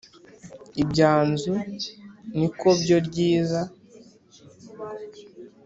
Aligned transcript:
ibyanzu 0.81 1.53
n’ikobyo 2.37 2.97
ryiza 3.07 3.61